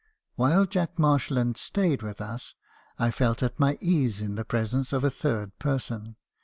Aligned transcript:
While 0.33 0.65
Jack 0.65 0.97
Marshland 0.97 1.57
stayed 1.57 2.01
with 2.01 2.21
us, 2.21 2.55
I 2.97 3.11
felt 3.11 3.43
at 3.43 3.59
my 3.59 3.77
ease 3.79 4.19
in 4.19 4.33
the 4.33 4.43
presence 4.43 4.93
of 4.93 5.03
a 5.03 5.11
third 5.11 5.59
person. 5.59 6.15